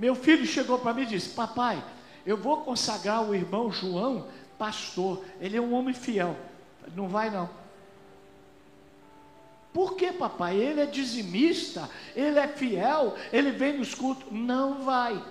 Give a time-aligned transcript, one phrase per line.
[0.00, 1.84] Meu filho chegou para mim e disse: Papai,
[2.24, 4.26] eu vou consagrar o irmão João
[4.56, 5.22] pastor.
[5.38, 6.34] Ele é um homem fiel.
[6.96, 7.50] Não vai não.
[9.74, 10.56] Por que, papai?
[10.56, 14.26] Ele é dizimista, ele é fiel, ele vem nos cultos.
[14.32, 15.22] Não vai.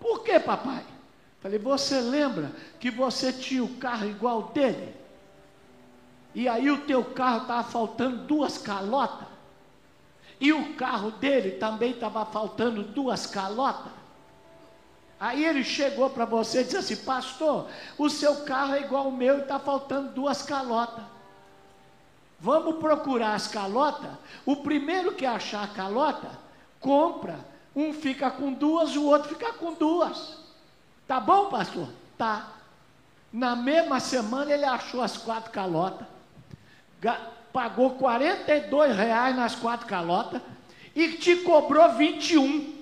[0.00, 0.82] Por que, papai?
[1.40, 2.50] Falei, você lembra
[2.80, 4.92] que você tinha o carro igual dele?
[6.34, 9.33] E aí o teu carro estava faltando duas calotas?
[10.40, 13.92] E o carro dele também estava faltando duas calotas?
[15.18, 19.10] Aí ele chegou para você e disse assim: Pastor, o seu carro é igual ao
[19.10, 21.04] meu e está faltando duas calotas.
[22.40, 24.10] Vamos procurar as calotas.
[24.44, 26.30] O primeiro que achar a calota,
[26.80, 27.38] compra.
[27.74, 30.38] Um fica com duas, o outro fica com duas.
[31.08, 31.88] Tá bom, pastor?
[32.16, 32.52] Tá.
[33.32, 36.06] Na mesma semana ele achou as quatro calotas.
[37.54, 40.42] Pagou 42 reais nas quatro calotas
[40.92, 42.74] e te cobrou 21.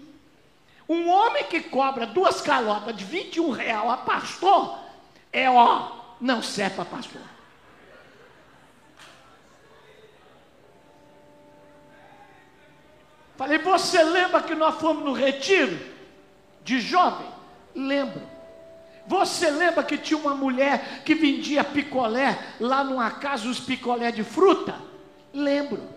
[0.89, 4.79] Um homem que cobra duas calotas de 21 real a pastor,
[5.31, 7.21] é ó, não serve para pastor.
[13.37, 15.79] Falei, você lembra que nós fomos no retiro
[16.65, 17.29] de jovem?
[17.75, 18.23] Lembro.
[19.07, 24.23] Você lembra que tinha uma mulher que vendia picolé lá numa casa, os picolé de
[24.23, 24.75] fruta?
[25.33, 25.93] Lembro.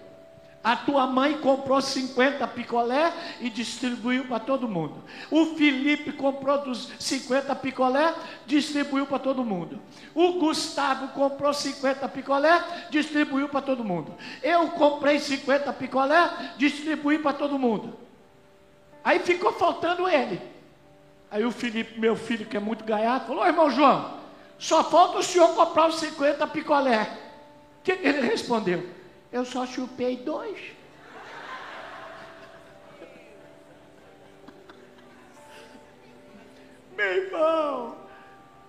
[0.66, 4.96] A tua mãe comprou 50 picolé e distribuiu para todo mundo.
[5.30, 8.16] O Felipe comprou dos 50 picolé,
[8.48, 9.80] distribuiu para todo mundo.
[10.16, 14.16] O Gustavo comprou 50 picolé, distribuiu para todo mundo.
[14.42, 17.96] Eu comprei 50 picolé, distribuí para todo mundo.
[19.04, 20.55] Aí ficou faltando ele.
[21.36, 24.22] Aí o Felipe, meu filho, que é muito gaiato, falou: irmão João,
[24.58, 27.12] só falta o senhor comprar os 50 picolé.
[27.84, 28.90] Que ele respondeu?
[29.34, 30.58] Eu só chupei dois.
[36.96, 37.98] Meu irmão,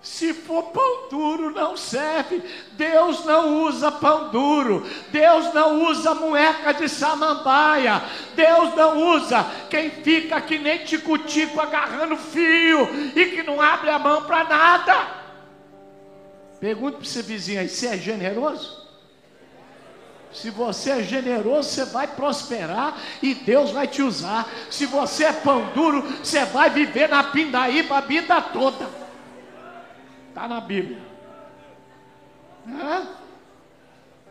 [0.07, 2.41] se for pão duro, não serve.
[2.71, 4.87] Deus não usa pão duro.
[5.11, 8.01] Deus não usa moeca de samambaia.
[8.33, 13.99] Deus não usa quem fica que nem tico-tico agarrando fio e que não abre a
[13.99, 15.07] mão para nada.
[16.59, 18.87] Pergunta para esse vizinho aí: você é generoso?
[20.31, 24.49] Se você é generoso, você vai prosperar e Deus vai te usar.
[24.71, 29.06] Se você é pão duro, você vai viver na pindaíba a vida toda.
[30.37, 31.01] Está na Bíblia.
[32.67, 33.07] É?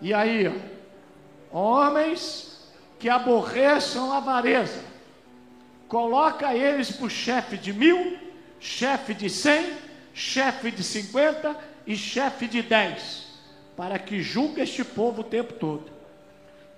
[0.00, 0.46] E aí,
[1.50, 4.84] ó, homens que aborreçam a avareza,
[5.88, 8.16] coloca eles para o chefe de mil,
[8.60, 9.76] chefe de cem,
[10.14, 13.26] chefe de cinquenta e chefe de dez,
[13.76, 15.96] para que julgue este povo o tempo todo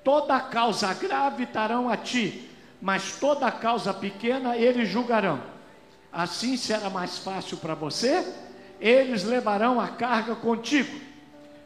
[0.03, 2.49] toda causa grave darão a ti,
[2.81, 5.39] mas toda causa pequena eles julgarão.
[6.11, 8.25] Assim será mais fácil para você,
[8.81, 11.01] eles levarão a carga contigo.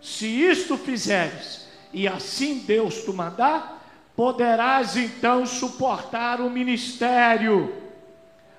[0.00, 3.82] Se isto fizeres, e assim Deus te mandar,
[4.16, 7.74] poderás então suportar o ministério.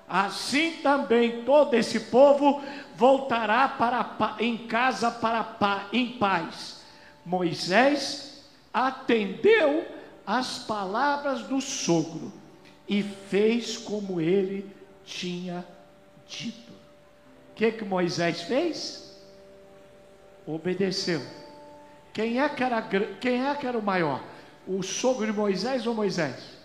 [0.08, 2.62] Assim também todo esse povo
[2.94, 6.82] voltará para em casa para em paz.
[7.24, 9.86] Moisés atendeu
[10.26, 12.32] às palavras do sogro
[12.88, 14.70] e fez como ele
[15.04, 15.64] tinha
[16.26, 16.63] dito.
[17.54, 19.16] O que, que Moisés fez?
[20.44, 21.22] Obedeceu.
[22.12, 22.82] Quem é, que era,
[23.20, 24.24] quem é que era o maior?
[24.66, 26.58] O sogro de Moisés ou Moisés?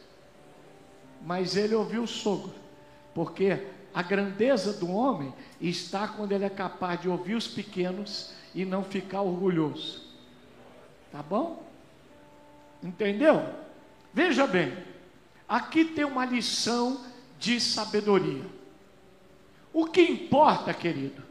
[1.22, 2.56] Mas ele ouviu o sogro,
[3.14, 8.66] porque a grandeza do homem está quando ele é capaz de ouvir os pequenos e
[8.66, 10.02] não ficar orgulhoso.
[11.12, 11.64] Tá bom?
[12.82, 13.48] Entendeu?
[14.12, 14.76] Veja bem,
[15.48, 17.06] aqui tem uma lição
[17.38, 18.58] de sabedoria.
[19.80, 21.24] O que importa, querido,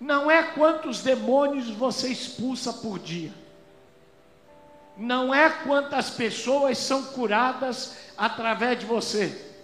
[0.00, 3.32] não é quantos demônios você expulsa por dia,
[4.96, 9.54] não é quantas pessoas são curadas através de você.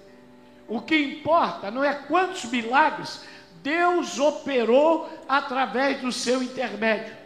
[0.68, 3.24] O que importa não é quantos milagres
[3.64, 7.16] Deus operou através do seu intermédio.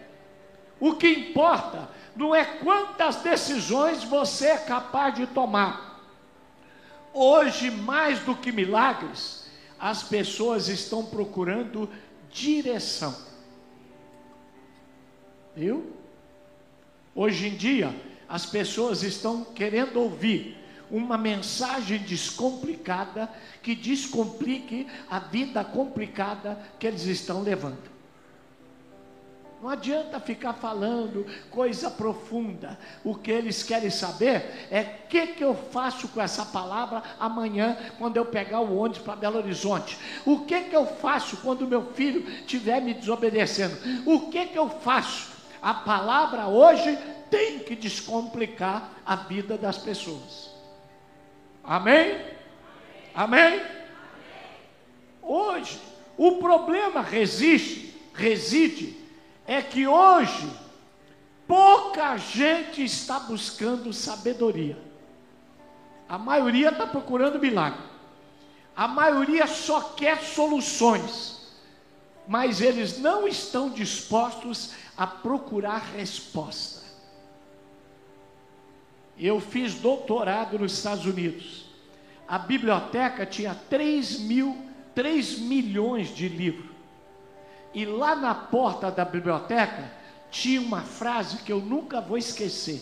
[0.81, 1.87] O que importa
[2.17, 6.01] não é quantas decisões você é capaz de tomar.
[7.13, 9.44] Hoje, mais do que milagres,
[9.85, 11.91] as pessoas estão procurando
[12.33, 13.15] direção.
[15.55, 15.93] Viu?
[17.15, 17.95] Hoje em dia,
[18.27, 20.57] as pessoas estão querendo ouvir
[20.91, 23.29] uma mensagem descomplicada
[23.63, 27.94] que descomplique a vida complicada que eles estão levando.
[29.65, 32.79] Não adianta ficar falando coisa profunda.
[33.03, 37.75] O que eles querem saber é o que, que eu faço com essa palavra amanhã,
[37.99, 39.97] quando eu pegar o ônibus para Belo Horizonte.
[40.27, 43.75] O que, que eu faço quando meu filho estiver me desobedecendo.
[44.05, 45.33] O que, que eu faço?
[45.63, 46.99] A palavra hoje
[47.31, 50.51] tem que descomplicar a vida das pessoas.
[51.65, 52.21] Amém?
[53.15, 53.63] Amém?
[55.23, 55.81] Hoje,
[56.19, 59.04] o problema resiste, reside
[59.47, 60.51] é que hoje
[61.47, 64.79] pouca gente está buscando sabedoria.
[66.09, 67.83] A maioria está procurando milagre.
[68.77, 71.53] A maioria só quer soluções,
[72.27, 76.83] mas eles não estão dispostos a procurar resposta.
[79.17, 81.67] Eu fiz doutorado nos Estados Unidos.
[82.27, 84.57] A biblioteca tinha 3 mil,
[84.95, 86.74] 3 milhões de livros.
[87.75, 89.91] E lá na porta da biblioteca
[90.31, 92.81] tinha uma frase que eu nunca vou esquecer.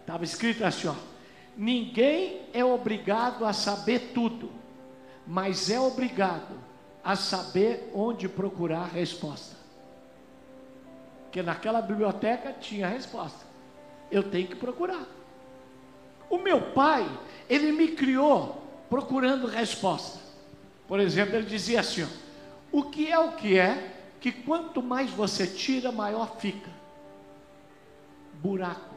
[0.00, 0.94] Estava escrito assim: ó,
[1.56, 4.50] ninguém é obrigado a saber tudo,
[5.26, 6.58] mas é obrigado
[7.04, 9.56] a saber onde procurar a resposta.
[11.24, 13.46] Porque naquela biblioteca tinha a resposta.
[14.10, 15.06] Eu tenho que procurar.
[16.28, 17.06] O meu pai,
[17.48, 20.18] ele me criou procurando resposta.
[20.88, 22.29] Por exemplo, ele dizia assim: ó,
[22.72, 26.70] o que é o que é, que quanto mais você tira, maior fica.
[28.34, 28.94] Buraco.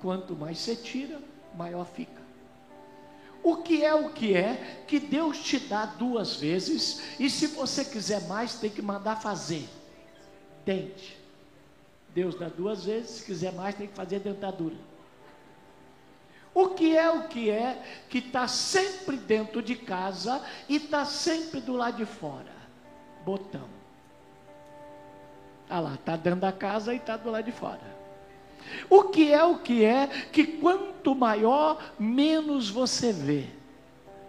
[0.00, 1.20] Quanto mais você tira,
[1.56, 2.22] maior fica.
[3.42, 7.84] O que é o que é, que Deus te dá duas vezes, e se você
[7.84, 9.68] quiser mais, tem que mandar fazer.
[10.64, 11.18] Dente.
[12.14, 14.76] Deus dá duas vezes, se quiser mais, tem que fazer dentadura.
[16.54, 21.60] O que é o que é que está sempre dentro de casa e está sempre
[21.60, 22.61] do lado de fora?
[23.24, 23.68] Botão.
[25.68, 27.80] Ah lá, está dentro da casa e está do lado de fora.
[28.88, 33.46] O que é o que é que quanto maior, menos você vê?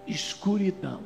[0.08, 1.02] Escuridão.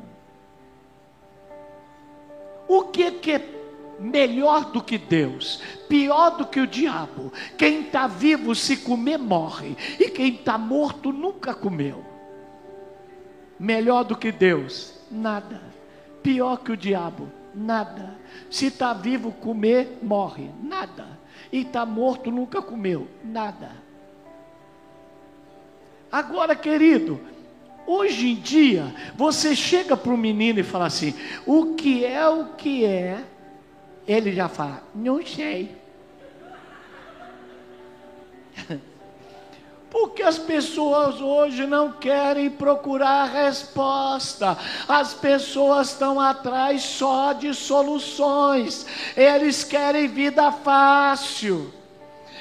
[2.67, 3.57] O que, que é
[3.99, 7.31] melhor do que Deus, pior do que o diabo.
[7.57, 12.03] Quem está vivo, se comer, morre, e quem está morto nunca comeu.
[13.59, 15.61] Melhor do que Deus, nada.
[16.21, 18.15] Pior que o diabo, nada.
[18.49, 21.17] Se está vivo, comer, morre, nada.
[21.51, 23.71] E está morto, nunca comeu, nada.
[26.11, 27.19] Agora, querido,
[27.85, 31.13] hoje em dia, você chega para o menino e fala assim:
[31.45, 33.23] o que é o que é?
[34.07, 35.75] Ele já fala, não sei.
[39.99, 44.55] Porque as pessoas hoje não querem procurar resposta,
[44.87, 48.85] as pessoas estão atrás só de soluções,
[49.15, 51.73] eles querem vida fácil.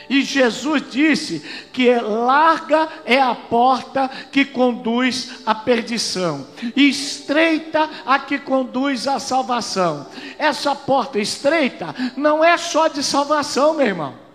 [0.06, 1.40] E Jesus disse
[1.72, 9.18] que larga é a porta que conduz à perdição, e estreita a que conduz à
[9.18, 10.06] salvação.
[10.38, 14.25] Essa porta estreita não é só de salvação, meu irmão.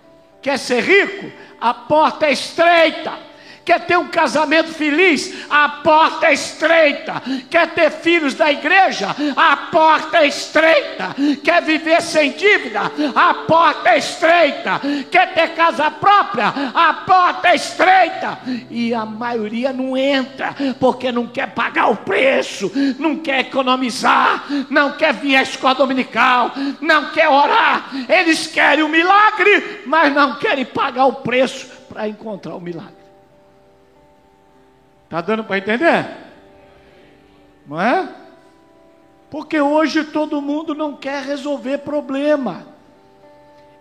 [0.41, 1.31] Quer ser rico?
[1.59, 3.30] A porta é estreita.
[3.71, 5.45] Quer ter um casamento feliz?
[5.49, 7.23] A porta é estreita.
[7.49, 9.15] Quer ter filhos da igreja?
[9.33, 11.15] A porta é estreita.
[11.41, 12.91] Quer viver sem dívida?
[13.15, 14.81] A porta é estreita.
[15.09, 16.47] Quer ter casa própria?
[16.73, 18.39] A porta é estreita.
[18.69, 22.69] E a maioria não entra porque não quer pagar o preço,
[22.99, 26.51] não quer economizar, não quer vir à escola dominical,
[26.81, 27.89] não quer orar.
[28.09, 33.00] Eles querem o milagre, mas não querem pagar o preço para encontrar o milagre.
[35.11, 36.07] Está dando para entender?
[37.67, 38.07] Não é?
[39.29, 42.65] Porque hoje todo mundo não quer resolver problema.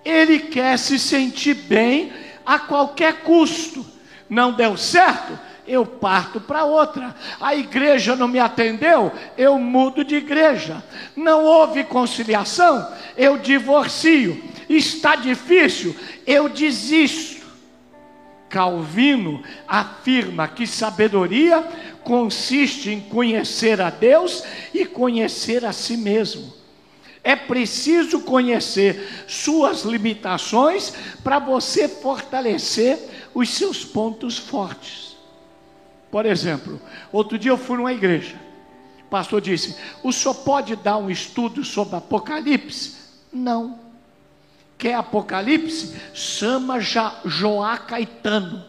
[0.05, 2.13] Ele quer se sentir bem
[2.45, 3.87] a qualquer custo.
[4.29, 5.39] Não deu certo?
[5.69, 7.15] Eu parto para outra.
[7.41, 9.13] A igreja não me atendeu?
[9.39, 10.83] Eu mudo de igreja.
[11.15, 12.93] Não houve conciliação?
[13.17, 14.43] Eu divorcio.
[14.69, 15.95] Está difícil?
[16.27, 17.40] Eu desisto.
[18.51, 21.63] Calvino afirma que sabedoria
[22.03, 24.43] consiste em conhecer a Deus
[24.75, 26.53] e conhecer a si mesmo.
[27.23, 30.93] É preciso conhecer suas limitações
[31.23, 32.99] para você fortalecer
[33.33, 35.17] os seus pontos fortes.
[36.11, 36.81] Por exemplo,
[37.13, 38.35] outro dia eu fui numa igreja.
[39.07, 42.97] O pastor disse: O senhor pode dar um estudo sobre Apocalipse?
[43.33, 43.80] Não
[44.81, 48.65] quer Apocalipse, chama Joá Caetano.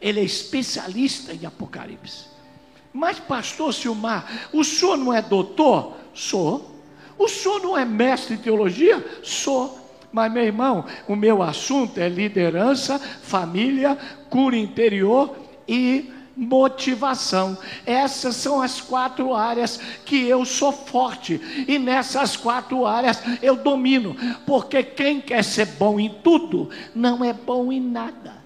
[0.00, 2.26] Ele é especialista em Apocalipse.
[2.92, 5.96] Mas, pastor Silmar, o senhor não é doutor?
[6.14, 6.76] Sou.
[7.18, 9.04] O senhor não é mestre em teologia?
[9.24, 9.76] Sou.
[10.12, 13.98] Mas, meu irmão, o meu assunto é liderança, família,
[14.30, 15.36] cura interior
[15.66, 17.58] e motivação.
[17.84, 24.16] Essas são as quatro áreas que eu sou forte, e nessas quatro áreas eu domino,
[24.46, 28.38] porque quem quer ser bom em tudo não é bom em nada.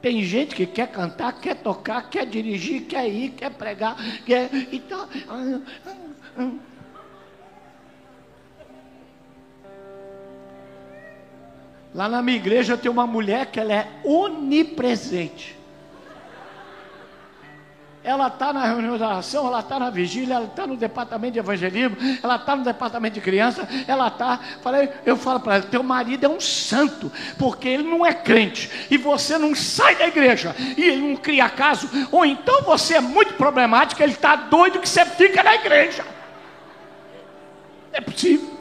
[0.00, 4.50] Tem gente que quer cantar, quer tocar, quer dirigir, quer ir, quer pregar, quer.
[4.70, 5.08] Então.
[11.94, 15.63] Lá na minha igreja tem uma mulher que ela é onipresente.
[18.04, 21.38] Ela está na reunião de oração, ela está na vigília, ela está no departamento de
[21.38, 24.38] evangelismo, ela está no departamento de criança, ela está.
[24.60, 28.70] Falei, eu falo para ela, teu marido é um santo, porque ele não é crente,
[28.90, 33.00] e você não sai da igreja, e ele não cria caso, ou então você é
[33.00, 36.04] muito problemático, ele está doido que você fica na igreja.
[37.90, 38.53] É possível.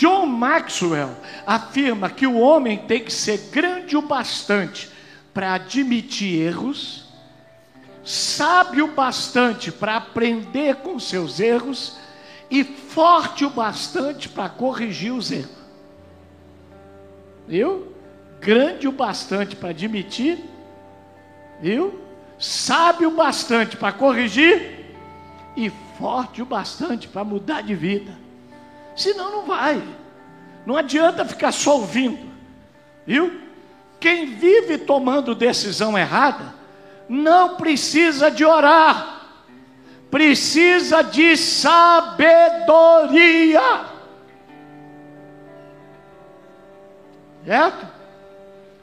[0.00, 1.14] John Maxwell
[1.46, 4.90] afirma que o homem tem que ser grande o bastante
[5.34, 7.04] para admitir erros,
[8.02, 11.98] sábio bastante para aprender com seus erros
[12.50, 15.60] e forte o bastante para corrigir os erros.
[17.46, 17.94] Viu?
[18.40, 20.42] Grande o bastante para admitir,
[21.60, 22.00] viu?
[22.38, 24.96] Sábio bastante para corrigir
[25.54, 28.29] e forte o bastante para mudar de vida.
[28.96, 29.82] Senão não vai.
[30.66, 32.30] Não adianta ficar só ouvindo.
[33.06, 33.40] Viu?
[33.98, 36.54] Quem vive tomando decisão errada,
[37.08, 39.18] não precisa de orar.
[40.10, 42.30] Precisa de sabedoria.
[47.44, 47.86] Certo?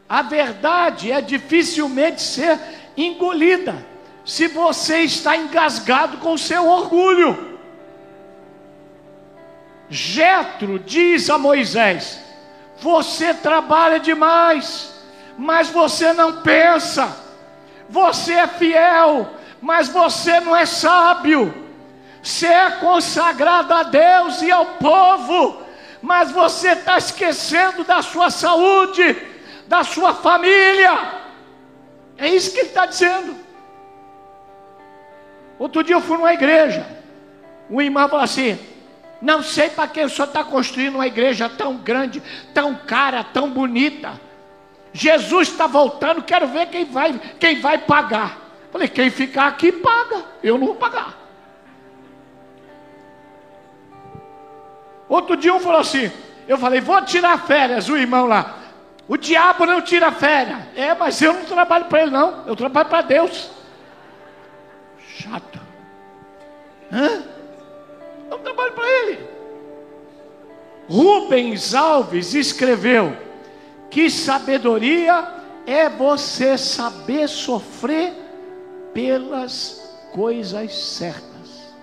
[0.07, 2.57] A verdade é dificilmente ser
[2.95, 3.75] engolida
[4.23, 7.56] se você está engasgado com o seu orgulho.
[9.89, 12.22] Jetro diz a Moisés:
[12.79, 14.94] Você trabalha demais,
[15.38, 17.25] mas você não pensa.
[17.89, 19.29] Você é fiel,
[19.62, 21.53] mas você não é sábio.
[22.22, 25.62] Você é consagrado a Deus e ao povo,
[26.01, 29.15] mas você está esquecendo da sua saúde,
[29.67, 31.13] da sua família.
[32.17, 33.36] É isso que ele está dizendo.
[35.58, 36.86] Outro dia eu fui numa igreja,
[37.70, 38.60] um irmão falou assim:
[39.21, 42.21] não sei para que o senhor está construindo uma igreja tão grande,
[42.53, 44.19] tão cara, tão bonita.
[44.93, 48.38] Jesus está voltando, quero ver quem vai, quem vai pagar.
[48.71, 51.17] Falei, quem ficar aqui paga, eu não vou pagar.
[55.09, 56.12] Outro dia um falou assim,
[56.47, 58.57] eu falei, vou tirar férias, o irmão lá.
[59.07, 60.59] O diabo não tira férias.
[60.75, 63.50] É, mas eu não trabalho para ele não, eu trabalho para Deus.
[65.00, 65.59] Chato.
[66.91, 67.37] Hã?
[68.29, 69.19] Eu trabalho para ele.
[70.89, 73.15] Rubens Alves escreveu:
[73.89, 75.27] Que sabedoria
[75.65, 78.13] é você saber sofrer
[78.93, 81.74] pelas coisas certas.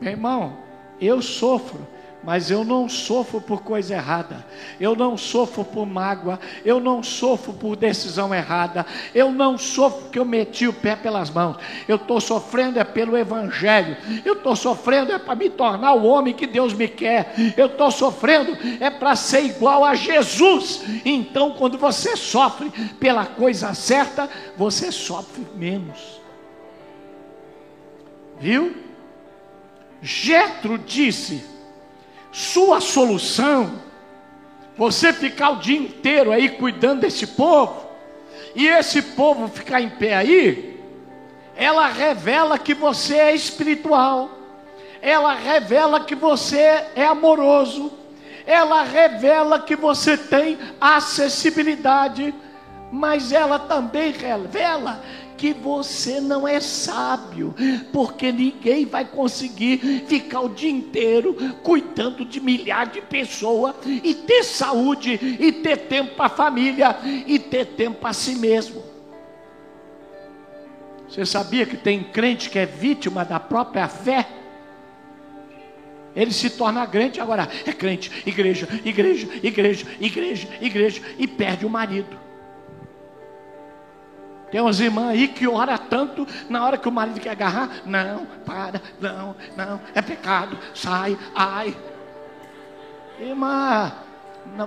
[0.00, 0.56] Meu irmão,
[1.00, 1.86] eu sofro
[2.22, 4.44] mas eu não sofro por coisa errada,
[4.78, 8.84] eu não sofro por mágoa, eu não sofro por decisão errada,
[9.14, 11.56] eu não sofro porque eu meti o pé pelas mãos,
[11.88, 16.34] eu estou sofrendo é pelo Evangelho, eu estou sofrendo é para me tornar o homem
[16.34, 20.82] que Deus me quer, eu estou sofrendo é para ser igual a Jesus.
[21.04, 26.20] Então, quando você sofre pela coisa certa, você sofre menos,
[28.38, 28.74] viu?
[30.02, 31.49] Jetro disse
[32.32, 33.80] sua solução,
[34.76, 37.88] você ficar o dia inteiro aí cuidando desse povo,
[38.54, 40.80] e esse povo ficar em pé aí,
[41.56, 44.30] ela revela que você é espiritual,
[45.02, 47.92] ela revela que você é amoroso,
[48.46, 52.34] ela revela que você tem acessibilidade,
[52.90, 55.02] mas ela também revela
[55.40, 57.54] que você não é sábio,
[57.90, 64.44] porque ninguém vai conseguir ficar o dia inteiro cuidando de milhares de pessoas e ter
[64.44, 66.94] saúde, e ter tempo para a família,
[67.26, 68.82] e ter tempo para si mesmo.
[71.08, 74.28] Você sabia que tem crente que é vítima da própria fé?
[76.14, 81.70] Ele se torna crente agora, é crente, igreja, igreja, igreja, igreja, igreja, e perde o
[81.70, 82.29] marido.
[84.50, 88.26] Tem umas irmãs aí que ora tanto, na hora que o marido quer agarrar, não,
[88.44, 91.76] para, não, não, é pecado, sai, ai.
[93.20, 93.92] Irmã,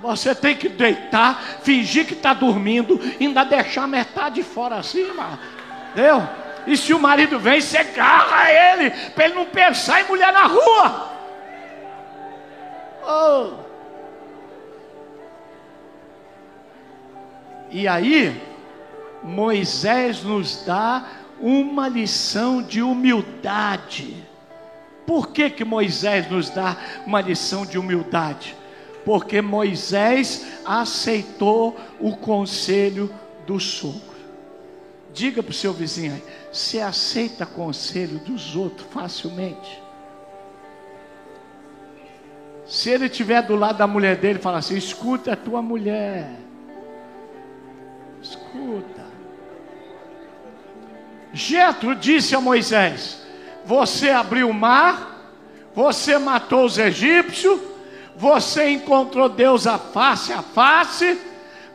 [0.00, 5.38] você tem que deitar, fingir que está dormindo, ainda deixar metade fora assim, irmã.
[5.90, 6.26] Entendeu?
[6.66, 10.46] E se o marido vem, você agarra ele, para ele não pensar em mulher na
[10.46, 11.10] rua.
[13.06, 13.64] Oh.
[17.70, 18.53] E aí,
[19.24, 21.04] Moisés nos dá
[21.40, 24.24] uma lição de humildade.
[25.06, 26.76] Por que, que Moisés nos dá
[27.06, 28.56] uma lição de humildade?
[29.04, 33.12] Porque Moisés aceitou o conselho
[33.46, 34.14] do sogro.
[35.12, 36.20] Diga para o seu vizinho
[36.54, 39.82] você aceita conselho dos outros facilmente?
[42.64, 46.30] Se ele estiver do lado da mulher dele, fala assim: escuta a tua mulher.
[48.22, 49.03] Escuta.
[51.34, 53.20] Jetro disse a Moisés:
[53.66, 55.34] Você abriu o mar,
[55.74, 57.60] você matou os egípcios,
[58.16, 61.20] você encontrou Deus a face a face,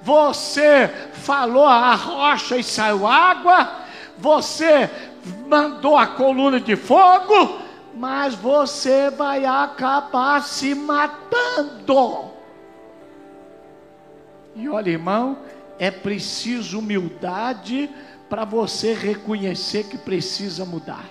[0.02, 3.70] você falou a rocha e saiu água,
[4.18, 4.90] você
[5.46, 7.60] mandou a coluna de fogo,
[7.94, 12.30] mas você vai acabar se matando.
[14.56, 15.38] E olha, irmão,
[15.78, 17.90] é preciso humildade
[18.30, 21.06] para você reconhecer que precisa mudar.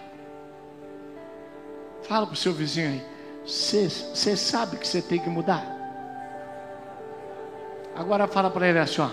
[2.04, 3.04] Fala para o seu vizinho aí.
[3.44, 5.66] Você sabe que você tem que mudar?
[7.96, 9.08] Agora fala para ele assim, ó.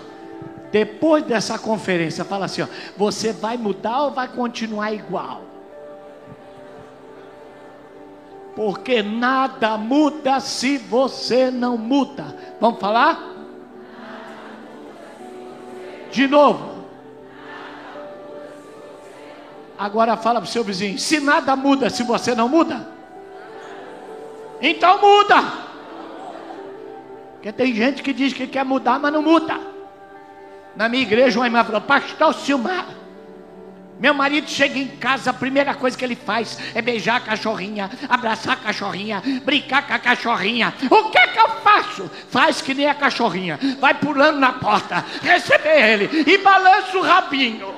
[0.70, 2.68] Depois dessa conferência, fala assim, ó.
[2.96, 5.42] Você vai mudar ou vai continuar igual?
[8.54, 12.36] Porque nada muda se você não muda.
[12.60, 13.34] Vamos falar?
[16.10, 16.75] De novo.
[19.78, 22.88] Agora fala para o seu vizinho: se nada muda, se você não muda,
[24.60, 25.42] então muda.
[27.34, 29.60] Porque tem gente que diz que quer mudar, mas não muda.
[30.74, 32.86] Na minha igreja, uma irmã falou: Pastor Silmar,
[33.98, 37.90] meu marido chega em casa, a primeira coisa que ele faz é beijar a cachorrinha,
[38.08, 40.74] abraçar a cachorrinha, brincar com a cachorrinha.
[40.90, 42.10] O que é que eu faço?
[42.28, 47.75] Faz que nem a cachorrinha, vai pulando na porta, receber ele e balança o rabinho.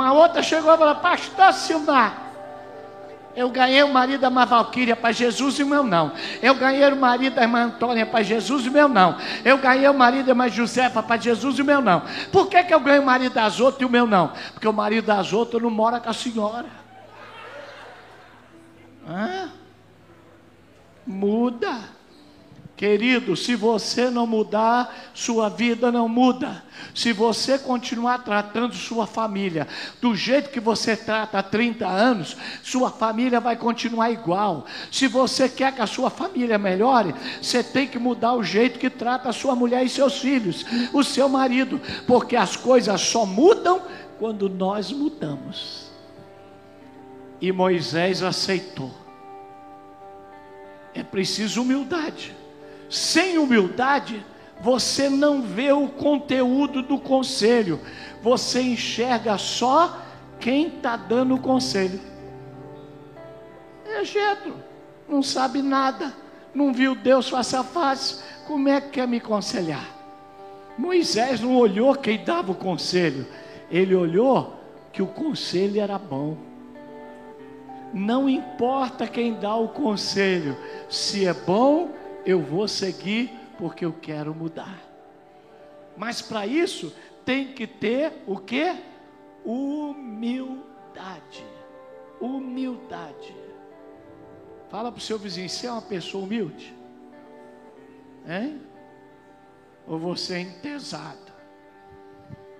[0.00, 2.16] Uma outra chegou e falou: Pastor Silmar,
[3.36, 6.12] eu ganhei o marido da irmã Valquíria para Jesus e o meu não.
[6.40, 9.18] Eu ganhei o marido da irmã Antônia para Jesus e o meu não.
[9.44, 12.02] Eu ganhei o marido da irmã Josefa para Jesus e o meu não.
[12.32, 14.32] Por que, que eu ganhei o marido das outras e o meu não?
[14.54, 16.66] Porque o marido das outras não mora com a senhora.
[19.06, 19.50] Hã?
[21.06, 21.76] Muda.
[22.80, 26.64] Querido, se você não mudar, sua vida não muda.
[26.94, 29.68] Se você continuar tratando sua família
[30.00, 34.64] do jeito que você trata há 30 anos, sua família vai continuar igual.
[34.90, 38.88] Se você quer que a sua família melhore, você tem que mudar o jeito que
[38.88, 40.64] trata a sua mulher e seus filhos,
[40.94, 43.82] o seu marido, porque as coisas só mudam
[44.18, 45.90] quando nós mudamos.
[47.42, 48.94] E Moisés aceitou.
[50.94, 52.39] É preciso humildade.
[52.90, 54.26] Sem humildade,
[54.60, 57.80] você não vê o conteúdo do conselho,
[58.20, 59.96] você enxerga só
[60.40, 62.00] quem está dando o conselho.
[63.86, 64.56] É Jetro,
[65.08, 66.12] não sabe nada,
[66.52, 69.86] não viu Deus face a face, como é que quer me aconselhar?
[70.76, 73.24] Moisés não olhou quem dava o conselho,
[73.70, 74.58] ele olhou
[74.92, 76.36] que o conselho era bom.
[77.94, 80.56] Não importa quem dá o conselho,
[80.88, 84.78] se é bom eu vou seguir porque eu quero mudar.
[85.96, 88.74] Mas para isso tem que ter o que?
[89.44, 91.44] Humildade.
[92.20, 93.34] Humildade.
[94.68, 96.74] Fala para o seu vizinho, você é uma pessoa humilde?
[98.26, 98.60] Hein?
[99.86, 101.32] Ou você é entesado?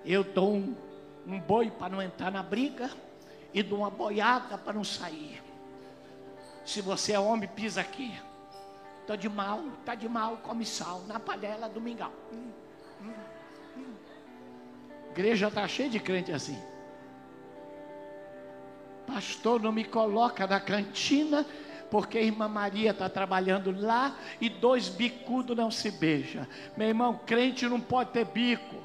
[0.05, 0.75] Eu dou um,
[1.27, 2.91] um boi para não entrar na briga
[3.53, 5.43] e dou uma boiada para não sair.
[6.65, 8.13] Se você é homem, pisa aqui.
[9.11, 12.13] Estou de mal, está de mal, come sal na panela do mingau.
[12.33, 12.53] Hum,
[13.03, 13.13] hum,
[13.77, 13.95] hum.
[15.11, 16.57] Igreja está cheia de crente assim.
[19.09, 21.45] Pastor, não me coloca na cantina,
[21.91, 26.47] porque a irmã Maria está trabalhando lá e dois bicudos não se beijam.
[26.77, 28.77] Meu irmão, crente não pode ter bico.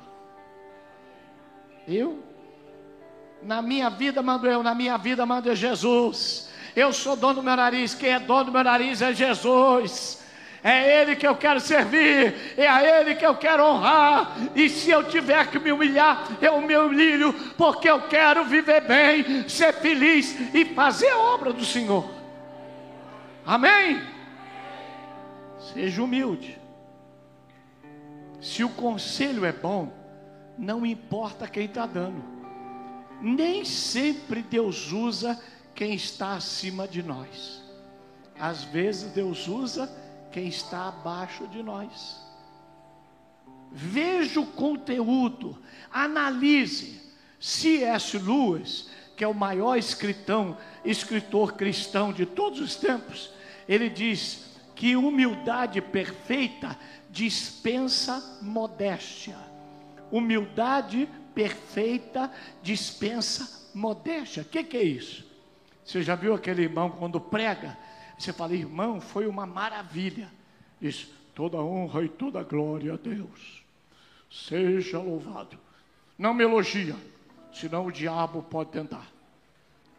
[1.88, 2.24] Eu?
[3.44, 6.50] Na minha vida mando eu, na minha vida mando Jesus.
[6.76, 7.96] Eu sou dono do meu nariz.
[7.96, 10.24] Quem é dono do meu nariz é Jesus.
[10.64, 14.36] É Ele que eu quero servir, é a Ele que eu quero honrar.
[14.56, 19.48] E se eu tiver que me humilhar, eu me humilho, porque eu quero viver bem,
[19.48, 22.10] ser feliz e fazer a obra do Senhor.
[23.46, 24.02] Amém?
[25.72, 26.60] Seja humilde.
[28.42, 29.94] Se o conselho é bom,
[30.58, 32.24] não importa quem está dando.
[33.22, 35.40] Nem sempre Deus usa
[35.76, 37.62] quem está acima de nós.
[38.40, 39.92] Às vezes Deus usa
[40.32, 42.18] quem está abaixo de nós.
[43.72, 45.58] Veja o conteúdo,
[45.92, 47.04] analise.
[47.40, 48.18] C.S.
[48.18, 53.30] Lewis, que é o maior escritão, escritor cristão de todos os tempos,
[53.68, 56.78] ele diz que humildade perfeita
[57.10, 59.38] dispensa modéstia.
[60.12, 62.32] Humildade perfeita
[62.64, 64.42] dispensa modéstia.
[64.44, 65.35] O que, que é isso?
[65.86, 67.78] Você já viu aquele irmão quando prega?
[68.18, 70.32] Você fala, irmão, foi uma maravilha.
[70.82, 73.64] Diz, toda honra e toda glória a Deus.
[74.32, 75.60] Seja louvado.
[76.18, 76.96] Não me elogia,
[77.54, 79.06] senão o diabo pode tentar.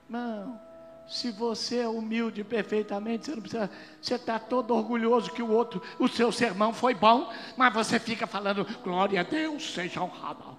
[0.08, 0.60] Não,
[1.06, 3.70] se você é humilde perfeitamente, você não precisa.
[4.00, 8.26] Você está todo orgulhoso que o outro, o seu sermão foi bom, mas você fica
[8.26, 10.58] falando, glória a Deus, seja honrado.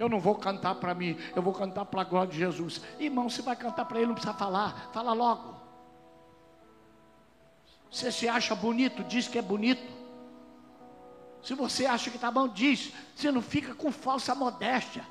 [0.00, 2.80] Eu não vou cantar para mim, eu vou cantar para a glória de Jesus.
[2.98, 5.54] Irmão, você vai cantar para ele, não precisa falar, fala logo.
[7.90, 9.82] Você se acha bonito, diz que é bonito.
[11.42, 12.92] Se você acha que está bom, diz.
[13.14, 15.04] Você não fica com falsa modéstia.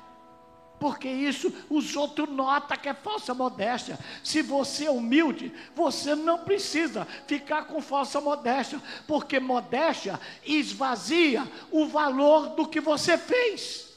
[0.80, 3.96] Porque isso os outros notam que é falsa modéstia.
[4.24, 8.82] Se você é humilde, você não precisa ficar com falsa modéstia.
[9.06, 13.89] Porque modéstia esvazia o valor do que você fez.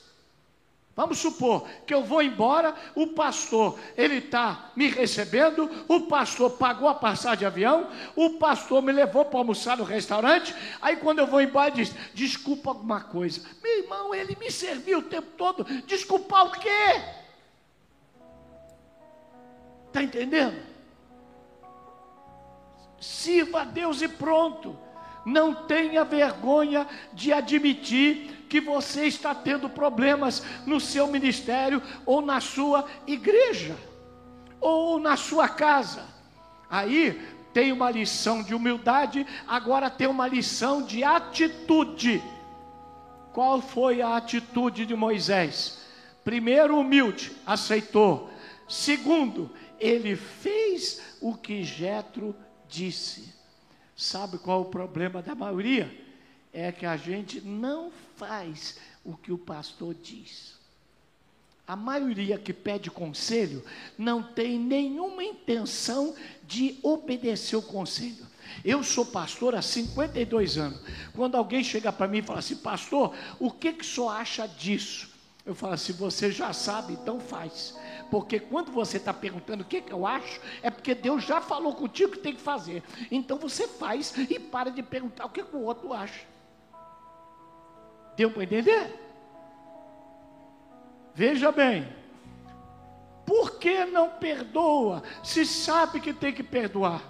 [0.96, 6.88] Vamos supor que eu vou embora, o pastor, ele está me recebendo, o pastor pagou
[6.88, 11.26] a passagem de avião, o pastor me levou para almoçar no restaurante, aí quando eu
[11.26, 13.42] vou embora, diz, desculpa alguma coisa.
[13.64, 17.02] Meu irmão, ele me serviu o tempo todo, desculpar o quê?
[19.88, 20.62] Está entendendo?
[23.00, 24.78] Sirva a Deus e pronto.
[25.26, 32.40] Não tenha vergonha de admitir que você está tendo problemas no seu ministério ou na
[32.40, 33.76] sua igreja
[34.62, 36.06] ou na sua casa.
[36.70, 37.20] Aí
[37.52, 42.22] tem uma lição de humildade, agora tem uma lição de atitude.
[43.34, 45.82] Qual foi a atitude de Moisés?
[46.24, 48.30] Primeiro, humilde, aceitou.
[48.70, 52.36] Segundo, ele fez o que Jetro
[52.70, 53.34] disse.
[53.96, 56.03] Sabe qual é o problema da maioria?
[56.54, 60.54] É que a gente não faz o que o pastor diz.
[61.66, 63.64] A maioria que pede conselho
[63.98, 66.14] não tem nenhuma intenção
[66.46, 68.28] de obedecer o conselho.
[68.64, 70.80] Eu sou pastor há 52 anos.
[71.16, 74.46] Quando alguém chega para mim e fala assim, pastor, o que, que o senhor acha
[74.46, 75.10] disso?
[75.46, 77.76] Eu falo assim, você já sabe, então faz.
[78.12, 81.74] Porque quando você está perguntando o que, que eu acho, é porque Deus já falou
[81.74, 82.84] contigo que tem que fazer.
[83.10, 86.33] Então você faz e para de perguntar o que, que o outro acha.
[88.16, 89.00] Deu para entender?
[91.16, 91.88] Veja bem,
[93.26, 97.02] por que não perdoa se sabe que tem que perdoar?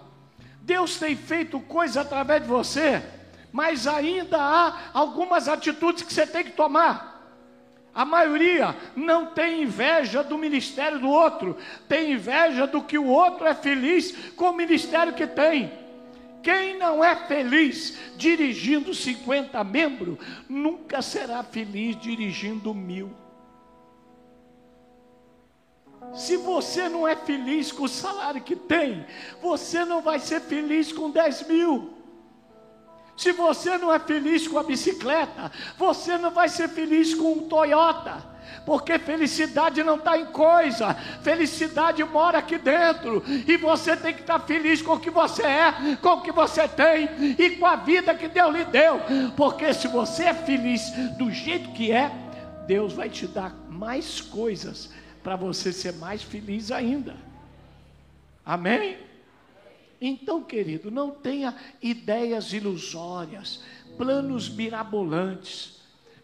[0.61, 3.03] Deus tem feito coisa através de você,
[3.51, 7.13] mas ainda há algumas atitudes que você tem que tomar.
[7.93, 13.45] A maioria não tem inveja do ministério do outro, tem inveja do que o outro
[13.45, 15.71] é feliz com o ministério que tem.
[16.43, 20.17] Quem não é feliz dirigindo 50 membros,
[20.49, 23.13] nunca será feliz dirigindo mil.
[26.13, 29.05] Se você não é feliz com o salário que tem,
[29.41, 31.93] você não vai ser feliz com 10 mil.
[33.15, 37.47] Se você não é feliz com a bicicleta, você não vai ser feliz com um
[37.47, 38.32] Toyota
[38.65, 44.39] porque felicidade não está em coisa, felicidade mora aqui dentro, e você tem que estar
[44.39, 47.75] tá feliz com o que você é, com o que você tem e com a
[47.75, 49.01] vida que Deus lhe deu,
[49.35, 52.11] porque se você é feliz do jeito que é,
[52.67, 54.89] Deus vai te dar mais coisas
[55.21, 57.15] para você ser mais feliz ainda.
[58.45, 58.97] Amém?
[60.05, 63.63] Então, querido, não tenha ideias ilusórias,
[63.97, 65.81] planos mirabolantes.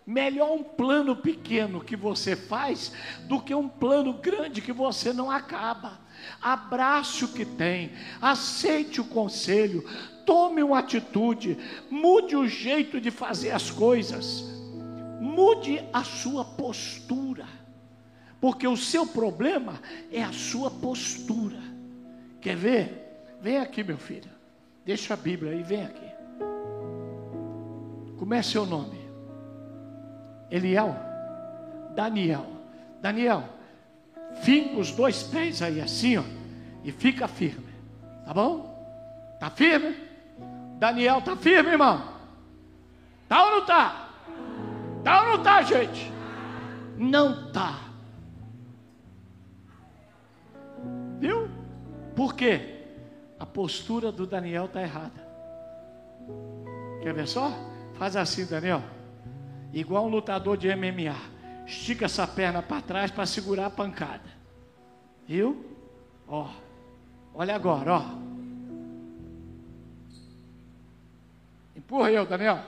[0.09, 2.91] Melhor um plano pequeno que você faz
[3.25, 5.99] do que um plano grande que você não acaba.
[6.41, 9.87] Abrace o que tem, aceite o conselho,
[10.25, 11.59] tome uma atitude,
[11.91, 14.45] mude o jeito de fazer as coisas,
[15.21, 17.45] mude a sua postura,
[18.41, 19.79] porque o seu problema
[20.11, 21.61] é a sua postura.
[22.41, 23.37] Quer ver?
[23.39, 24.31] Vem aqui, meu filho,
[24.83, 26.09] deixa a Bíblia aí, vem aqui.
[28.17, 28.98] Como é seu nome?
[30.51, 30.95] Eliel,
[31.95, 32.45] Daniel.
[33.01, 33.43] Daniel,
[34.41, 36.23] finca os dois pés aí assim, ó,
[36.83, 37.69] e fica firme.
[38.25, 39.37] Tá bom?
[39.39, 39.95] Tá firme?
[40.77, 42.01] Daniel tá firme, irmão?
[43.27, 44.09] Tá ou não tá?
[45.03, 46.11] Tá ou não tá, gente?
[46.97, 47.79] Não tá.
[51.19, 51.49] Viu?
[52.15, 52.85] Por quê?
[53.39, 55.27] A postura do Daniel está errada.
[57.01, 57.53] Quer ver só?
[57.93, 58.81] Faz assim, Daniel.
[59.73, 61.15] Igual um lutador de MMA.
[61.65, 64.21] Estica essa perna para trás para segurar a pancada.
[65.27, 65.63] Viu?
[66.27, 66.49] Ó.
[67.33, 68.03] Olha agora, ó.
[71.75, 72.59] Empurra eu, Daniel.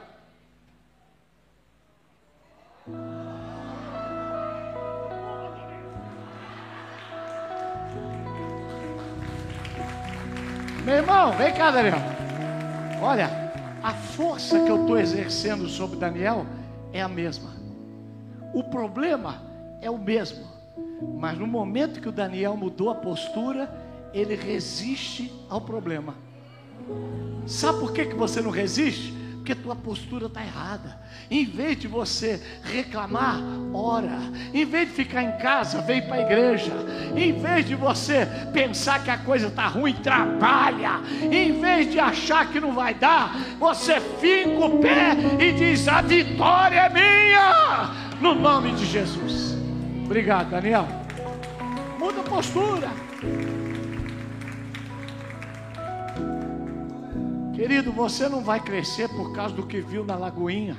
[10.85, 11.97] Meu irmão, vem cá, Daniel.
[13.01, 13.29] Olha,
[13.83, 16.45] a força que eu estou exercendo sobre Daniel
[16.93, 17.51] é a mesma.
[18.53, 19.41] O problema
[19.81, 20.45] é o mesmo.
[21.17, 23.69] Mas no momento que o Daniel mudou a postura,
[24.13, 26.15] ele resiste ao problema.
[27.45, 29.13] Sabe por que, que você não resiste?
[29.41, 30.99] Porque tua postura está errada.
[31.29, 33.41] Em vez de você reclamar,
[33.73, 34.19] ora.
[34.53, 36.71] Em vez de ficar em casa, vem para a igreja.
[37.15, 41.01] Em vez de você pensar que a coisa está ruim, trabalha.
[41.23, 46.03] Em vez de achar que não vai dar, você fica o pé e diz: a
[46.03, 47.89] vitória é minha.
[48.21, 49.57] No nome de Jesus.
[50.05, 50.87] Obrigado, Daniel.
[51.97, 52.89] Muda a postura.
[57.61, 60.75] Querido, você não vai crescer por causa do que viu na Lagoinha.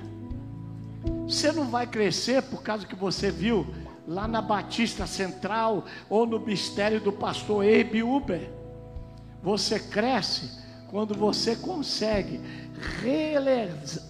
[1.29, 3.65] Você não vai crescer por causa do que você viu
[4.05, 8.51] lá na Batista Central ou no mistério do pastor Abe Uber.
[9.45, 10.51] Você cresce
[10.91, 12.41] quando você consegue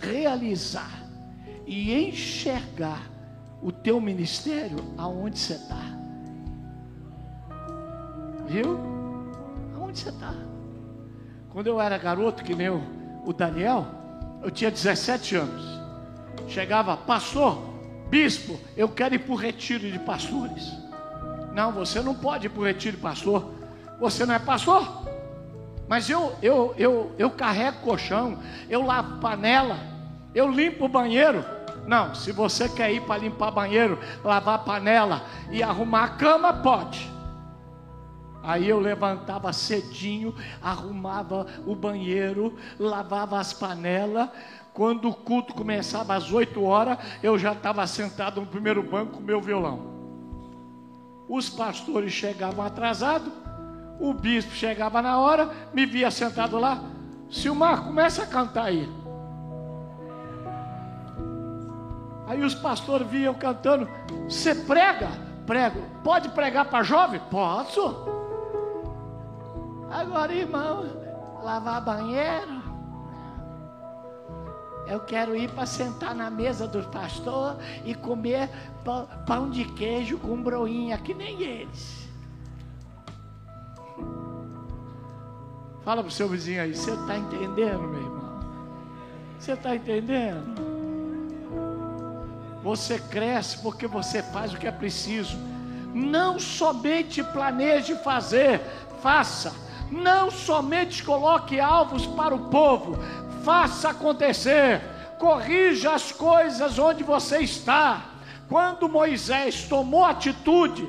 [0.00, 1.04] realizar
[1.66, 3.02] e enxergar
[3.60, 5.84] o teu ministério aonde você está.
[8.46, 8.80] Viu?
[9.76, 10.51] Aonde você está?
[11.52, 13.86] Quando eu era garoto, que nem o, Daniel,
[14.42, 15.62] eu tinha 17 anos.
[16.48, 17.62] Chegava, pastor,
[18.08, 20.72] bispo, eu quero ir para o retiro de pastores.
[21.52, 23.52] Não, você não pode ir para o retiro de pastor.
[24.00, 25.02] Você não é pastor?
[25.86, 28.38] Mas eu, eu, eu, eu carrego colchão,
[28.70, 29.78] eu lavo panela,
[30.34, 31.44] eu limpo o banheiro.
[31.86, 37.10] Não, se você quer ir para limpar banheiro, lavar panela e arrumar a cama, pode.
[38.42, 44.28] Aí eu levantava cedinho, arrumava o banheiro, lavava as panelas.
[44.74, 49.20] Quando o culto começava às 8 horas, eu já estava sentado no primeiro banco com
[49.20, 49.92] meu violão.
[51.28, 53.32] Os pastores chegavam atrasados,
[54.00, 56.82] o bispo chegava na hora, me via sentado lá.
[57.30, 58.88] Silmar, começa a cantar aí.
[62.26, 63.88] Aí os pastores viam cantando.
[64.28, 65.08] Você prega?
[65.46, 65.82] Prego.
[66.02, 67.20] Pode pregar para jovem?
[67.30, 68.21] Posso.
[69.92, 70.86] Agora, irmão,
[71.42, 72.62] lavar banheiro.
[74.86, 78.48] Eu quero ir para sentar na mesa do pastor e comer
[79.26, 82.08] pão de queijo com broinha, que nem eles.
[85.84, 88.40] Fala para o seu vizinho aí, você está entendendo, meu irmão?
[89.38, 90.72] Você está entendendo?
[92.62, 95.36] Você cresce porque você faz o que é preciso.
[95.92, 98.60] Não somente planeje fazer,
[99.02, 99.52] faça.
[99.92, 102.96] Não somente coloque alvos para o povo,
[103.44, 104.80] faça acontecer,
[105.18, 108.06] corrija as coisas onde você está.
[108.48, 110.88] Quando Moisés tomou atitude,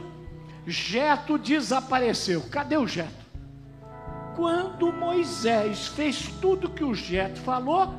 [0.66, 2.44] Jeto desapareceu.
[2.50, 3.24] Cadê o Jeto?
[4.38, 7.94] Quando Moisés fez tudo que o Jeto falou,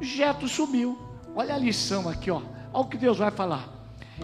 [0.00, 0.98] Jeto sumiu.
[1.36, 2.40] Olha a lição aqui, ó.
[2.72, 3.68] Olha o que Deus vai falar.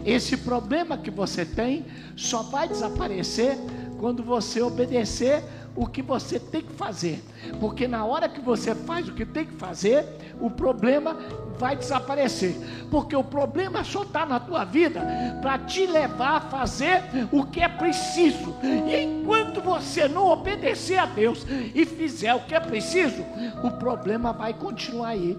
[0.05, 1.85] Esse problema que você tem
[2.17, 3.59] só vai desaparecer
[3.99, 5.43] quando você obedecer
[5.75, 7.23] o que você tem que fazer.
[7.61, 10.07] Porque na hora que você faz o que tem que fazer,
[10.41, 11.17] o problema
[11.59, 12.57] vai desaparecer.
[12.91, 15.01] Porque o problema só está na tua vida
[15.43, 18.55] para te levar a fazer o que é preciso.
[18.63, 23.23] E enquanto você não obedecer a Deus e fizer o que é preciso,
[23.63, 25.39] o problema vai continuar aí.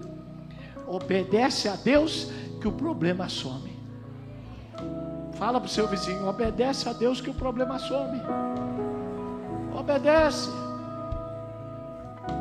[0.86, 3.77] Obedece a Deus que o problema some.
[5.38, 8.20] Fala para o seu vizinho: obedece a Deus que o problema some.
[9.72, 10.50] Obedece.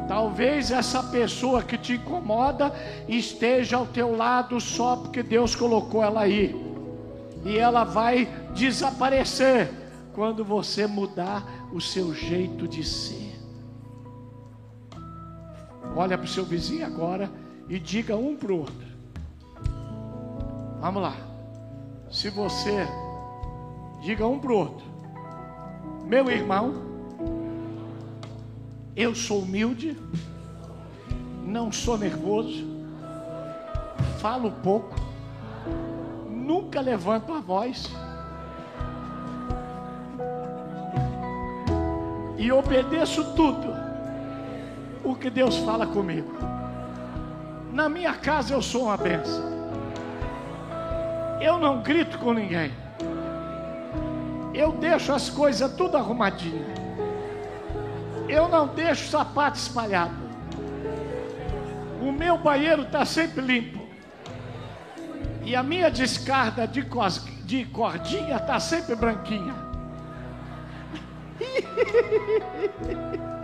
[0.08, 2.74] Talvez essa pessoa que te incomoda
[3.08, 6.56] esteja ao teu lado só porque Deus colocou ela aí.
[7.46, 9.70] E ela vai desaparecer
[10.14, 13.38] quando você mudar o seu jeito de ser.
[15.96, 17.30] Olha para o seu vizinho agora
[17.70, 18.88] e diga um para o outro.
[20.80, 21.27] Vamos lá.
[22.12, 22.88] Se você
[24.02, 24.86] diga um para o outro,
[26.06, 26.74] meu irmão,
[28.96, 29.98] eu sou humilde,
[31.46, 32.66] não sou nervoso,
[34.20, 34.96] falo pouco,
[36.48, 37.92] Nunca levanto a voz.
[42.38, 43.68] E obedeço tudo
[45.04, 46.32] o que Deus fala comigo.
[47.74, 49.57] Na minha casa eu sou uma benção.
[51.40, 52.72] Eu não grito com ninguém.
[54.54, 56.78] Eu deixo as coisas tudo arrumadinhas.
[58.28, 60.16] Eu não deixo sapato espalhado.
[62.02, 63.88] O meu banheiro está sempre limpo.
[65.44, 67.24] E a minha descarga de, cos...
[67.46, 69.56] de cordinha está sempre branquinha.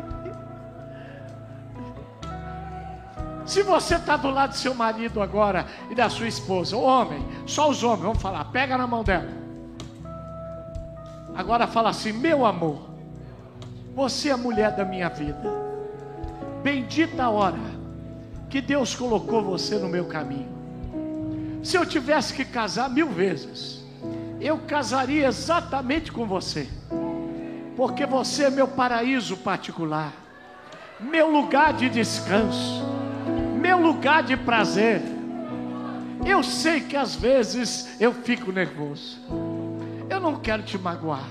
[3.45, 7.69] Se você está do lado do seu marido agora e da sua esposa, homem, só
[7.69, 9.29] os homens, vamos falar, pega na mão dela.
[11.35, 12.89] Agora fala assim: meu amor,
[13.93, 15.51] você é a mulher da minha vida.
[16.63, 17.59] Bendita a hora
[18.49, 20.47] que Deus colocou você no meu caminho.
[21.61, 23.83] Se eu tivesse que casar mil vezes,
[24.39, 26.67] eu casaria exatamente com você,
[27.75, 30.13] porque você é meu paraíso particular,
[30.99, 32.92] meu lugar de descanso
[33.63, 35.01] meu lugar de prazer.
[36.25, 39.17] Eu sei que às vezes eu fico nervoso.
[40.09, 41.29] Eu não quero te magoar.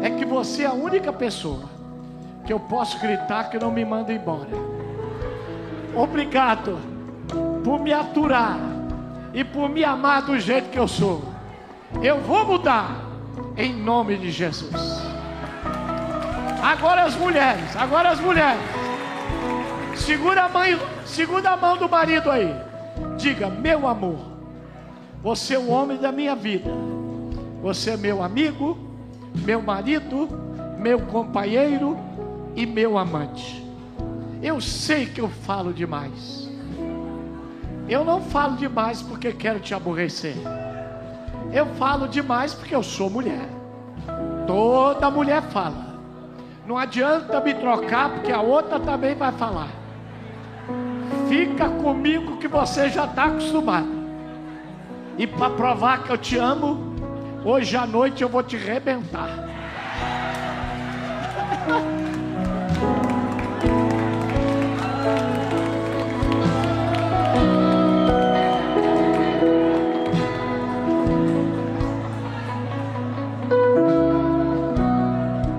[0.00, 1.68] É que você é a única pessoa
[2.46, 4.48] que eu posso gritar que não me manda embora.
[5.94, 6.78] Obrigado
[7.62, 8.58] por me aturar
[9.34, 11.22] e por me amar do jeito que eu sou.
[12.02, 13.04] Eu vou mudar
[13.54, 14.72] em nome de Jesus.
[16.62, 18.83] Agora as mulheres, agora as mulheres.
[19.96, 22.54] Segura a mãe, segura a mão do marido aí.
[23.16, 24.18] Diga, meu amor,
[25.22, 26.70] você é o homem da minha vida.
[27.62, 28.76] Você é meu amigo,
[29.34, 30.28] meu marido,
[30.78, 31.96] meu companheiro
[32.54, 33.64] e meu amante.
[34.42, 36.50] Eu sei que eu falo demais.
[37.88, 40.36] Eu não falo demais porque quero te aborrecer.
[41.52, 43.48] Eu falo demais porque eu sou mulher.
[44.46, 45.94] Toda mulher fala.
[46.66, 49.83] Não adianta me trocar porque a outra também vai falar.
[51.34, 53.88] Fica comigo que você já está acostumado.
[55.18, 56.94] E para provar que eu te amo,
[57.44, 59.28] hoje à noite eu vou te rebentar.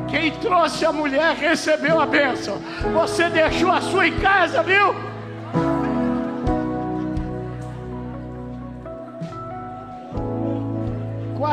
[0.07, 2.61] Quem trouxe a mulher recebeu a bênção.
[2.93, 5.14] Você deixou a sua em casa, viu?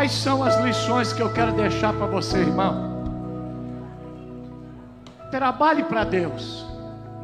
[0.02, 3.04] Quais são as lições que eu quero deixar para você, irmão?
[5.30, 6.66] Trabalhe para Deus,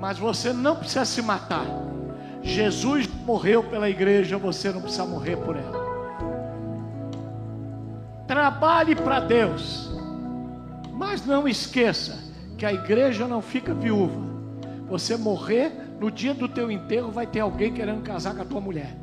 [0.00, 1.66] mas você não precisa se matar.
[2.40, 5.76] Jesus morreu pela igreja, você não precisa morrer por ela.
[8.28, 9.90] Trabalhe para Deus,
[10.92, 12.16] mas não esqueça
[12.56, 14.20] que a igreja não fica viúva.
[14.88, 18.60] Você morrer, no dia do teu enterro vai ter alguém querendo casar com a tua
[18.60, 18.94] mulher.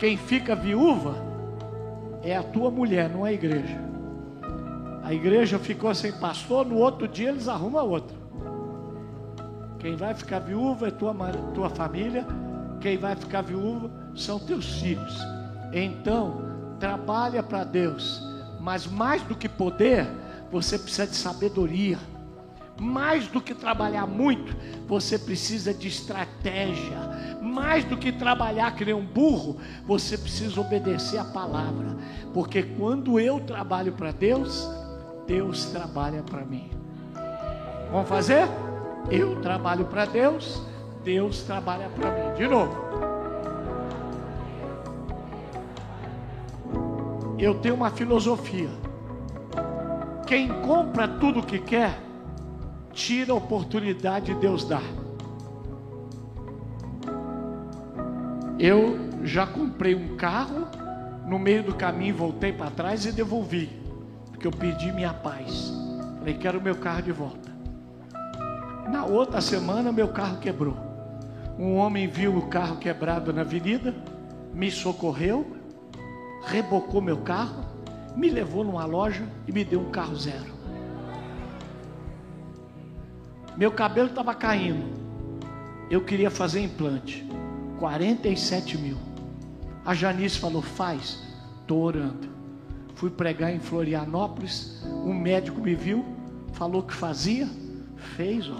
[0.00, 1.30] Quem fica viúva
[2.22, 3.78] é a tua mulher, não a igreja.
[5.02, 8.16] A igreja ficou sem pastor, no outro dia eles arrumam outro.
[9.78, 11.12] Quem vai ficar viúva é tua,
[11.54, 12.24] tua família,
[12.80, 15.18] quem vai ficar viúva são teus filhos.
[15.72, 16.42] Então,
[16.78, 18.22] trabalha para Deus,
[18.60, 20.06] mas mais do que poder,
[20.50, 21.98] você precisa de sabedoria.
[22.78, 24.56] Mais do que trabalhar muito,
[24.86, 26.98] você precisa de estratégia.
[27.40, 31.96] Mais do que trabalhar que nem um burro, você precisa obedecer a palavra.
[32.32, 34.68] Porque quando eu trabalho para Deus,
[35.26, 36.70] Deus trabalha para mim.
[37.90, 38.48] Vamos fazer?
[39.10, 40.62] Eu trabalho para Deus,
[41.04, 42.34] Deus trabalha para mim.
[42.36, 42.74] De novo.
[47.38, 48.70] Eu tenho uma filosofia.
[50.26, 51.98] Quem compra tudo o que quer,
[52.92, 54.82] tira a oportunidade de Deus dar.
[58.58, 60.66] Eu já comprei um carro,
[61.26, 63.70] no meio do caminho voltei para trás e devolvi,
[64.30, 65.72] porque eu pedi minha paz.
[66.18, 67.50] Falei, quero meu carro de volta.
[68.90, 70.76] Na outra semana, meu carro quebrou.
[71.58, 73.94] Um homem viu o carro quebrado na avenida,
[74.54, 75.56] me socorreu,
[76.44, 77.64] rebocou meu carro,
[78.16, 80.61] me levou numa loja e me deu um carro zero.
[83.62, 84.84] Meu cabelo estava caindo.
[85.88, 87.24] Eu queria fazer implante.
[87.78, 88.96] 47 mil.
[89.84, 91.22] A Janice falou: faz.
[91.60, 92.28] Estou orando.
[92.96, 94.84] Fui pregar em Florianópolis.
[94.84, 96.04] Um médico me viu,
[96.54, 97.48] falou que fazia.
[98.16, 98.58] Fez, ó.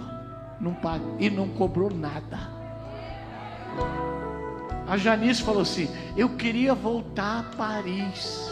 [0.61, 2.39] Não paga, e não cobrou nada.
[4.87, 8.49] A Janice falou assim: Eu queria voltar a Paris.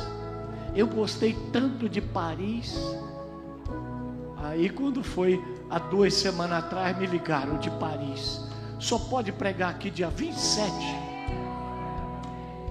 [0.76, 2.78] Eu gostei tanto de Paris.
[4.44, 5.42] Aí, quando foi
[5.72, 8.42] há duas semanas atrás, me ligaram de Paris.
[8.78, 10.72] Só pode pregar aqui dia 27.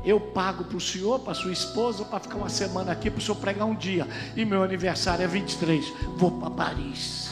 [0.04, 3.22] Eu pago para o senhor, para sua esposa, para ficar uma semana aqui, para o
[3.22, 4.06] senhor pregar um dia.
[4.36, 5.92] E meu aniversário é 23.
[6.16, 7.30] Vou para Paris.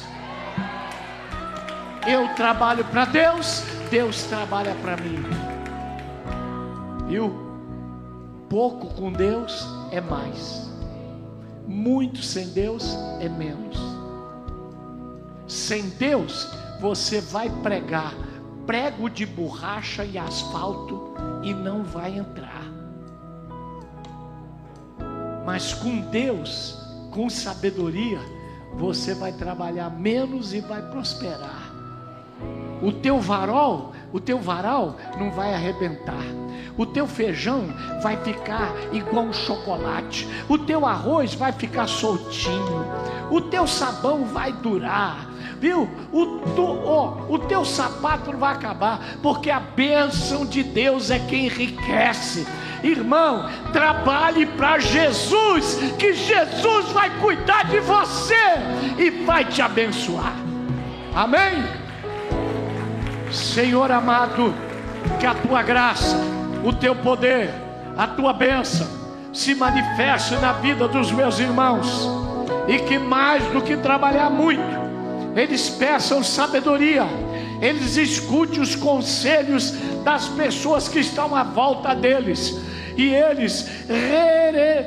[2.07, 5.23] Eu trabalho para Deus, Deus trabalha para mim.
[7.07, 7.47] Viu?
[8.49, 10.69] Pouco com Deus é mais.
[11.67, 13.88] Muito sem Deus é menos.
[15.49, 16.47] Sem Deus,
[16.79, 18.15] você vai pregar
[18.67, 22.65] prego de borracha e asfalto e não vai entrar.
[25.47, 26.79] Mas com Deus,
[27.11, 28.21] com sabedoria,
[28.75, 31.73] você vai trabalhar menos e vai prosperar.
[32.83, 36.27] O teu varol, o teu varal não vai arrebentar.
[36.77, 37.65] O teu feijão
[38.03, 40.29] vai ficar igual um chocolate.
[40.47, 42.85] O teu arroz vai ficar soltinho.
[43.31, 45.28] O teu sabão vai durar.
[45.61, 45.89] Viu?
[46.13, 51.19] O, tu, oh, o teu sapato não vai acabar, porque a bênção de Deus é
[51.19, 52.47] quem enriquece.
[52.83, 58.35] Irmão, trabalhe para Jesus, que Jesus vai cuidar de você
[58.97, 60.35] e vai te abençoar.
[61.15, 61.65] Amém?
[63.33, 64.55] Senhor amado,
[65.19, 66.17] que a tua graça,
[66.65, 67.51] o teu poder,
[67.97, 68.87] a tua bênção
[69.33, 72.09] se manifeste na vida dos meus irmãos
[72.69, 74.88] e que mais do que trabalhar muito,
[75.39, 77.07] eles peçam sabedoria,
[77.61, 79.73] eles escutem os conselhos
[80.05, 82.57] das pessoas que estão à volta deles.
[82.97, 83.69] E eles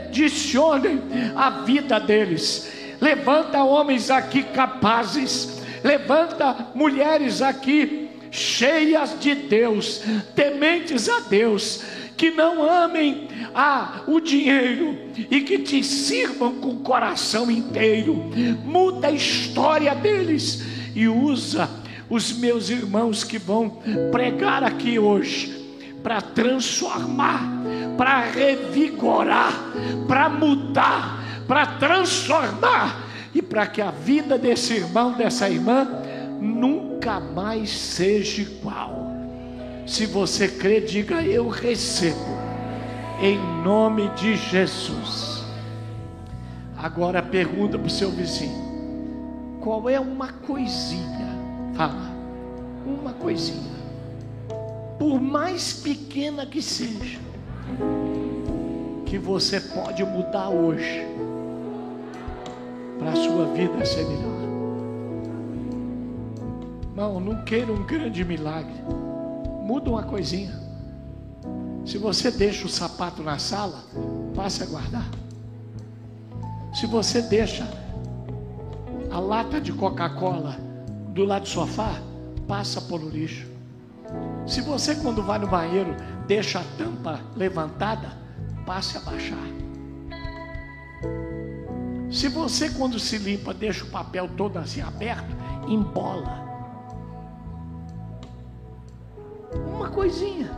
[0.03, 1.01] redicionem
[1.35, 2.69] a vida deles.
[2.99, 10.01] Levanta homens aqui capazes, levanta mulheres aqui cheias de Deus,
[10.33, 11.83] tementes a Deus,
[12.21, 14.95] que não amem a, o dinheiro
[15.31, 18.29] e que te sirvam com o coração inteiro.
[18.63, 20.63] Muda a história deles
[20.93, 21.67] e usa
[22.07, 25.65] os meus irmãos que vão pregar aqui hoje
[26.03, 27.41] para transformar,
[27.97, 29.53] para revigorar,
[30.07, 33.01] para mudar, para transformar
[33.33, 35.87] e para que a vida desse irmão, dessa irmã,
[36.39, 39.10] nunca mais seja igual.
[39.85, 42.37] Se você crê, diga eu recebo,
[43.21, 45.43] em nome de Jesus.
[46.77, 51.29] Agora pergunta para o seu vizinho: qual é uma coisinha?
[51.75, 52.11] Fala,
[52.85, 53.71] uma coisinha,
[54.97, 57.19] por mais pequena que seja,
[59.05, 61.05] que você pode mudar hoje,
[62.97, 64.31] para a sua vida ser melhor.
[66.95, 68.75] Não, não queira um grande milagre.
[69.71, 70.51] Muda uma coisinha.
[71.85, 73.81] Se você deixa o sapato na sala,
[74.35, 75.09] passe a guardar.
[76.73, 77.65] Se você deixa
[79.09, 80.57] a lata de Coca-Cola
[81.13, 82.01] do lado do sofá,
[82.45, 83.47] passa por o lixo.
[84.45, 85.95] Se você quando vai no banheiro
[86.27, 88.09] deixa a tampa levantada,
[88.65, 89.47] passe a baixar.
[92.11, 95.33] Se você quando se limpa deixa o papel todo assim aberto,
[95.65, 96.50] embola.
[99.91, 100.49] Coisinha,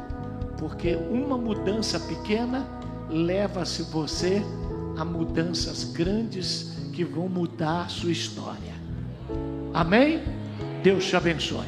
[0.57, 2.67] porque uma mudança pequena
[3.09, 4.41] leva-se você
[4.97, 8.73] a mudanças grandes que vão mudar a sua história.
[9.73, 10.21] Amém?
[10.84, 11.65] Deus te abençoe.